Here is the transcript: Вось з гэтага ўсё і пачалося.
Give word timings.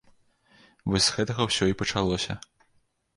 Вось 0.93 1.03
з 1.07 1.13
гэтага 1.17 1.41
ўсё 1.49 1.65
і 1.73 1.75
пачалося. 1.83 2.33